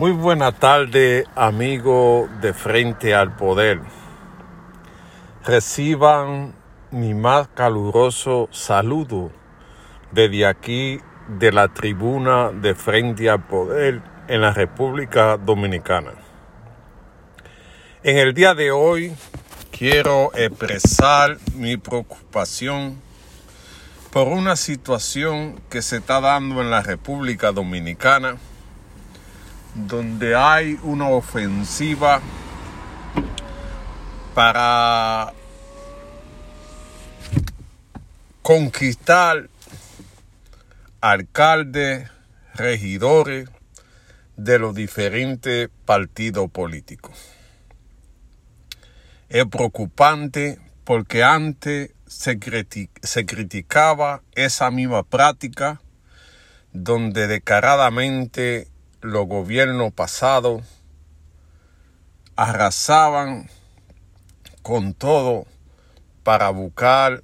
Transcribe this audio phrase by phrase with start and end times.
[0.00, 3.82] Muy buena tarde, amigo de Frente al Poder.
[5.44, 6.54] Reciban
[6.90, 9.30] mi más caluroso saludo
[10.10, 11.00] desde aquí
[11.38, 16.12] de la tribuna de Frente al Poder en la República Dominicana.
[18.02, 19.12] En el día de hoy
[19.70, 22.98] quiero expresar mi preocupación
[24.10, 28.38] por una situación que se está dando en la República Dominicana
[29.74, 32.20] donde hay una ofensiva
[34.34, 35.32] para
[38.42, 39.48] conquistar
[41.00, 42.10] alcaldes,
[42.54, 43.48] regidores
[44.36, 47.16] de los diferentes partidos políticos.
[49.28, 55.80] Es preocupante porque antes se, criticaba esa misma práctica
[56.72, 58.69] donde descaradamente
[59.00, 60.62] los gobiernos pasados
[62.36, 63.48] arrasaban
[64.62, 65.46] con todo
[66.22, 67.22] para buscar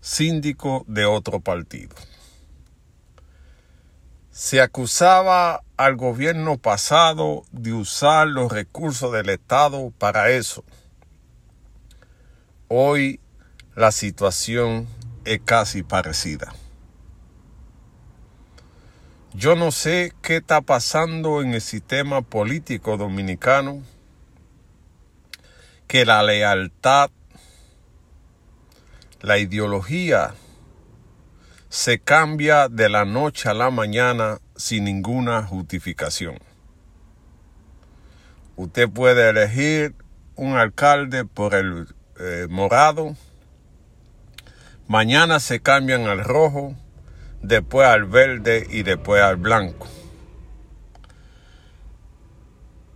[0.00, 1.94] síndico de otro partido.
[4.30, 10.64] Se acusaba al gobierno pasado de usar los recursos del Estado para eso.
[12.68, 13.20] Hoy
[13.74, 14.88] la situación
[15.24, 16.52] es casi parecida.
[19.34, 23.82] Yo no sé qué está pasando en el sistema político dominicano,
[25.86, 27.10] que la lealtad,
[29.22, 30.34] la ideología
[31.70, 36.38] se cambia de la noche a la mañana sin ninguna justificación.
[38.56, 39.94] Usted puede elegir
[40.36, 41.86] un alcalde por el
[42.20, 43.16] eh, morado,
[44.88, 46.76] mañana se cambian al rojo,
[47.42, 49.88] después al verde y después al blanco.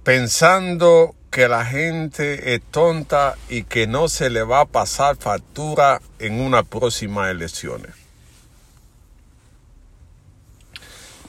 [0.02, 6.00] Pensando que la gente es tonta y que no se le va a pasar factura
[6.18, 7.90] en una próxima elecciones.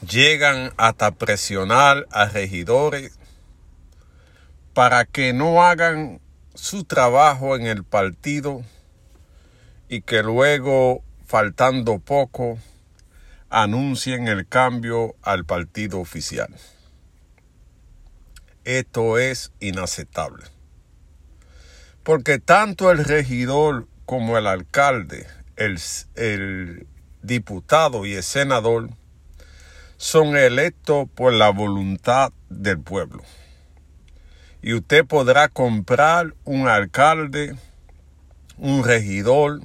[0.08, 3.18] Llegan hasta presionar a regidores
[4.72, 6.20] para que no hagan
[6.54, 8.62] su trabajo en el partido
[9.88, 12.58] y que luego, faltando poco,
[13.50, 16.54] anuncien el cambio al partido oficial.
[18.64, 20.44] Esto es inaceptable.
[22.02, 25.26] Porque tanto el regidor como el alcalde,
[25.56, 26.86] el,
[27.22, 28.90] diputado y el senador
[29.96, 33.22] son electos por la voluntad del pueblo.
[34.62, 37.56] Y usted podrá comprar un alcalde,
[38.56, 39.60] un regidor,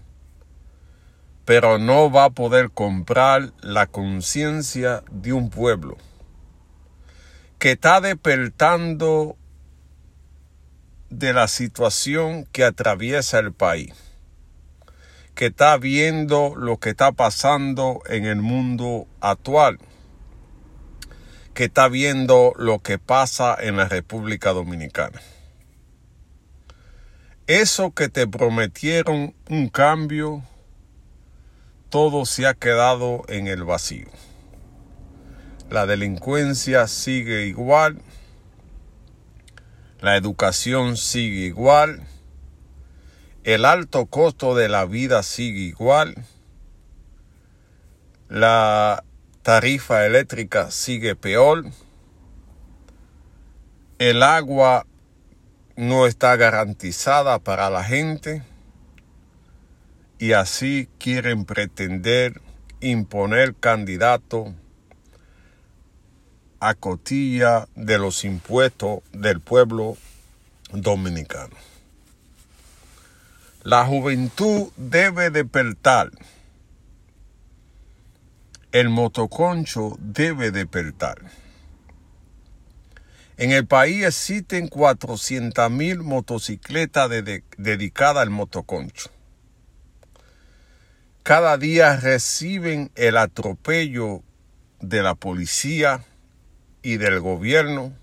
[1.46, 5.98] pero no va a poder comprar la conciencia de un pueblo
[7.60, 9.38] que está despertando
[11.10, 13.94] de la situación que atraviesa el país,
[15.36, 19.80] que está viendo lo que está pasando en el mundo actual,
[21.54, 25.22] que está viendo lo que pasa en la República Dominicana.
[27.46, 30.44] Eso que te prometieron un cambio,
[31.94, 34.08] todo se ha quedado en el vacío.
[35.70, 38.02] La delincuencia sigue igual,
[40.02, 42.02] la educación sigue igual,
[43.44, 46.16] el alto costo de la vida sigue igual,
[48.28, 49.04] la
[49.44, 51.64] tarifa eléctrica sigue peor,
[54.00, 54.88] el agua
[55.76, 58.42] no está garantizada para la gente,
[60.24, 62.40] y así quieren pretender
[62.80, 64.56] imponer candidato
[66.62, 69.98] a cotilla de los impuestos del pueblo
[70.72, 71.54] dominicano.
[73.64, 76.10] La juventud debe despertar.
[78.72, 81.18] El motoconcho debe despertar.
[83.36, 87.10] En el país existen 400.000 motocicletas
[87.58, 89.13] dedicadas al motoconcho
[91.24, 94.22] cada día reciben el atropello
[94.82, 96.04] de la policía
[96.82, 97.94] y del gobierno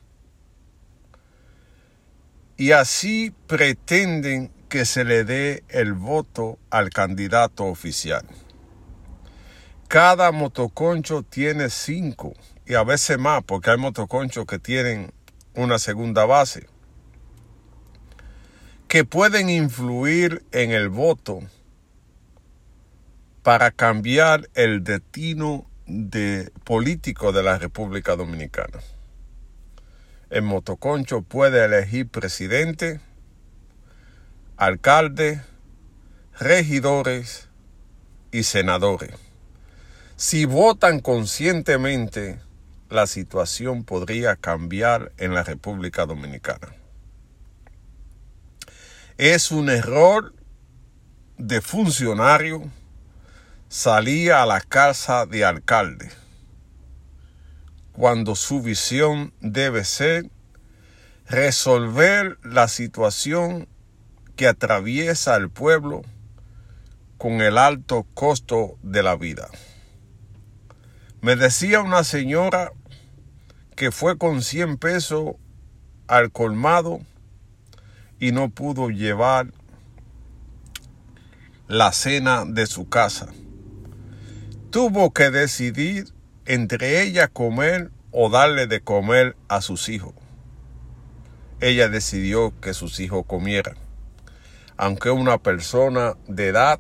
[2.56, 8.24] y así pretenden que se le dé el voto al candidato oficial.
[9.88, 12.32] Cada motoconcho tiene cinco
[12.64, 15.12] y a veces más porque hay motoconchos que tienen
[15.54, 16.66] una segunda base
[18.88, 21.42] que pueden influir en el voto
[23.42, 28.78] para cambiar el destino de político de la República Dominicana.
[30.30, 33.00] el motoconcho puede elegir presidente,
[34.56, 35.42] alcalde,
[36.38, 37.48] regidores
[38.30, 39.10] y senadores.
[40.14, 42.38] Si votan conscientemente,
[42.90, 46.76] la situación podría cambiar en la República Dominicana.
[49.18, 50.32] Es un error
[51.38, 52.70] de funcionario
[53.70, 56.10] salir a la casa de alcalde
[57.92, 60.28] cuando su visión debe ser
[61.28, 63.68] resolver la situación
[64.34, 66.02] que atraviesa el pueblo
[67.16, 69.48] con el alto costo de la vida.
[71.20, 72.72] Me decía una señora
[73.76, 75.36] que fue con 100 pesos
[76.08, 76.98] al colmado
[78.18, 79.52] y no pudo llevar
[81.68, 83.28] la cena de su casa.
[84.70, 86.14] Tuvo que decidir
[86.46, 90.14] entre ella comer o darle de comer a sus hijos.
[91.60, 93.76] Ella decidió que sus hijos comieran.
[94.76, 96.78] Aunque una persona de edad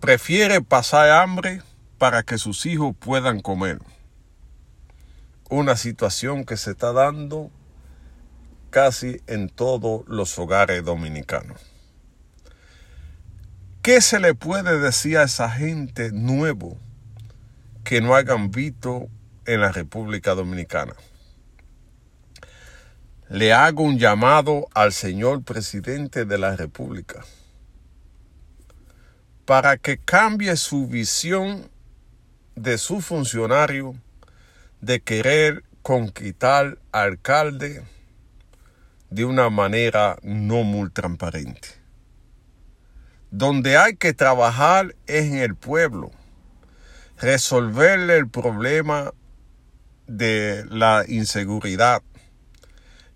[0.00, 1.62] prefiere pasar hambre
[1.98, 3.78] para que sus hijos puedan comer.
[5.48, 7.52] Una situación que se está dando
[8.70, 11.75] casi en todos los hogares dominicanos.
[13.86, 16.76] ¿Qué se le puede decir a esa gente nuevo
[17.84, 19.06] que no hayan visto
[19.44, 20.96] en la República Dominicana?
[23.28, 27.24] Le hago un llamado al señor presidente de la República
[29.44, 31.70] para que cambie su visión
[32.56, 33.94] de su funcionario
[34.80, 37.84] de querer conquistar alcalde
[39.10, 41.85] de una manera no muy transparente.
[43.38, 46.10] Donde hay que trabajar es en el pueblo,
[47.18, 49.12] resolverle el problema
[50.06, 52.00] de la inseguridad,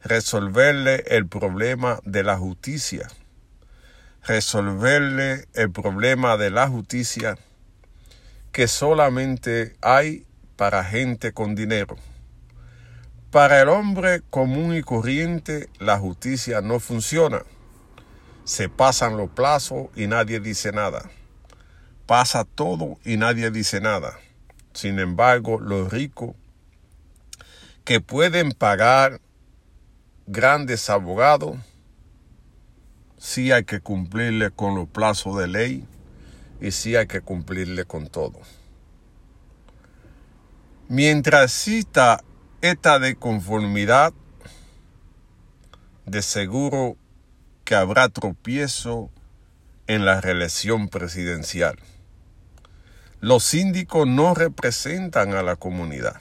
[0.02, 3.08] resolverle el problema de la justicia,
[4.22, 7.38] resolverle el problema de la justicia
[8.52, 10.26] que solamente hay
[10.56, 11.96] para gente con dinero.
[13.30, 17.40] Para el hombre común y corriente la justicia no funciona.
[18.44, 21.10] Se pasan los plazos y nadie dice nada.
[22.06, 24.18] Pasa todo y nadie dice nada.
[24.72, 26.34] Sin embargo, los ricos
[27.84, 29.20] que pueden pagar
[30.26, 31.56] grandes abogados,
[33.18, 35.88] sí hay que cumplirle con los plazos de ley
[36.60, 38.38] y sí hay que cumplirle con todo.
[40.88, 42.22] Mientras exista
[42.60, 44.12] esta deconformidad,
[46.06, 46.96] de seguro
[47.70, 49.12] que habrá tropiezo
[49.86, 51.78] en la reelección presidencial.
[53.20, 56.20] Los síndicos no representan a la comunidad.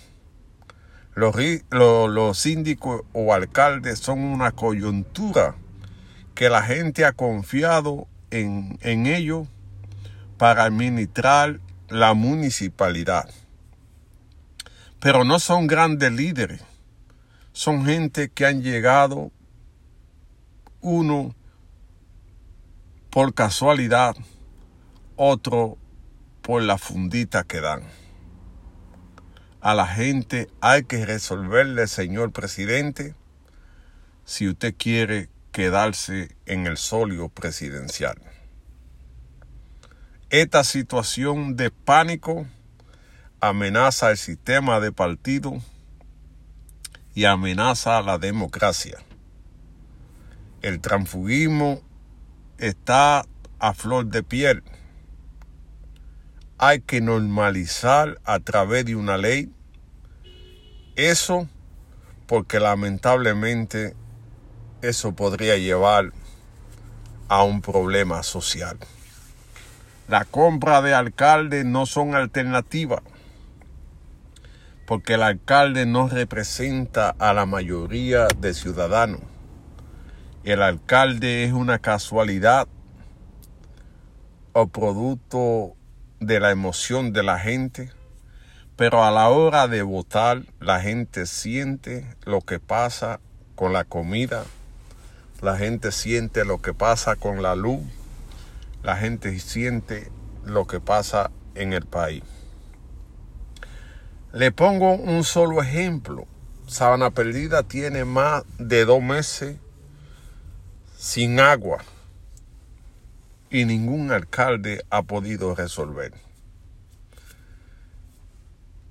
[1.15, 5.55] Los, síndicos o alcaldes son una coyuntura
[6.35, 9.47] que la gente ha confiado en, en ellos
[10.37, 13.27] para administrar la municipalidad.
[14.99, 16.61] Pero no son grandes líderes,
[17.53, 19.31] son gente que han llegado
[20.81, 21.33] uno
[23.09, 24.15] por casualidad,
[25.15, 25.77] otro
[26.41, 27.83] por la fundita que dan.
[29.61, 33.15] A la gente hay que resolverle, señor presidente,
[34.25, 38.21] si usted quiere quedarse en el solio presidencial.
[40.29, 42.45] Esta situación de pánico
[43.41, 45.59] amenaza el sistema de partido
[47.15, 48.99] y amenaza la democracia.
[50.61, 51.81] El transfugismo
[52.59, 53.25] está
[53.59, 54.63] a flor de piel.
[56.57, 59.51] Hay que normalizar a través de una ley
[60.95, 61.47] eso
[62.27, 63.95] porque lamentablemente
[64.81, 66.11] eso podría llevar
[67.27, 68.77] a un problema social.
[70.07, 73.01] La compra de alcalde no son alternativas,
[74.85, 79.21] porque el alcalde no representa a la mayoría de ciudadanos.
[80.49, 82.67] El alcalde es una casualidad
[84.53, 85.75] o producto
[86.19, 87.91] de la emoción de la gente,
[88.75, 93.19] pero a la hora de votar la gente siente lo que pasa
[93.53, 94.43] con la comida,
[95.43, 97.83] la gente siente lo que pasa con la luz,
[98.81, 100.11] la gente siente
[100.45, 102.23] lo que pasa en el país.
[104.33, 106.25] Le pongo un solo ejemplo.
[106.65, 109.57] Sabana Perdida tiene más de dos meses
[110.99, 111.77] sin agua
[113.49, 116.11] y ningún alcalde ha podido resolver.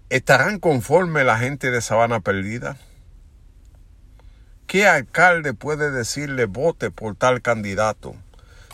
[0.09, 2.79] ¿Estarán conforme la gente de Sabana Perdida?
[4.67, 8.17] ¿Qué alcalde puede decirle vote por tal candidato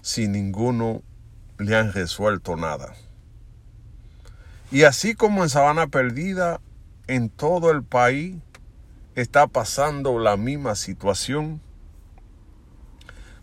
[0.00, 1.02] si ninguno
[1.58, 2.94] le han resuelto nada?
[4.70, 6.60] Y así como en Sabana Perdida,
[7.08, 8.36] en todo el país
[9.16, 11.60] está pasando la misma situación,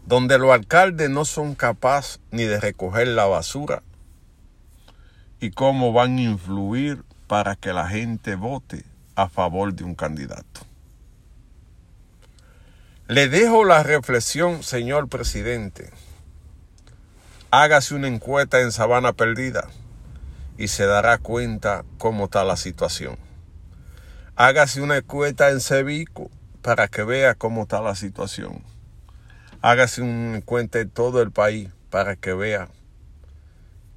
[0.05, 3.84] donde los alcaldes no son capaces ni de recoger la basura,
[5.39, 10.62] y cómo van a influir para que la gente vote a favor de un candidato.
[13.08, 15.89] Le dejo la reflexión, señor presidente.
[17.50, 19.67] Hágase una encuesta en Sabana Perdida
[20.58, 23.17] y se dará cuenta cómo está la situación.
[24.36, 26.29] Hágase una encuesta en Cevico
[26.62, 28.63] para que vea cómo está la situación.
[29.63, 32.70] Hágase una encuesta en todo el país para que vea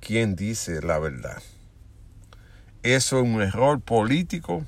[0.01, 1.43] quién dice la verdad.
[2.83, 4.67] Eso es un error político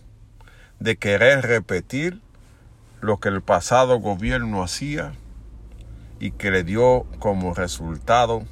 [0.81, 2.23] de querer repetir
[3.03, 5.13] lo que el pasado gobierno hacía
[6.19, 8.47] y que le dio como resultado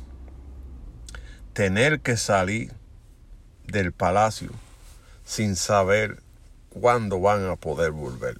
[1.55, 2.75] tener que salir
[3.67, 4.51] del palacio
[5.25, 6.23] sin saber
[6.69, 8.39] cuándo van a poder volver.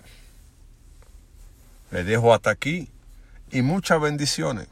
[1.91, 2.91] Le dejo hasta aquí
[3.55, 4.69] y muchas bendiciones.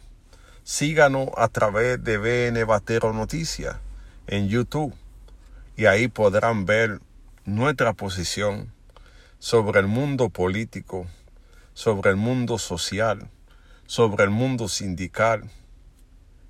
[0.65, 3.77] Síganos a través de BN Batero Noticias
[4.27, 4.95] en YouTube
[5.77, 7.01] y ahí podrán ver
[7.45, 8.73] nuestra posición
[9.39, 11.07] sobre el mundo político
[11.75, 13.29] sobre el mundo social,
[13.87, 15.49] sobre el mundo sindical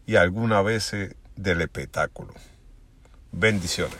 [0.07, 2.35] y algunas veces del espectáculo.
[3.31, 3.97] Bendiciones.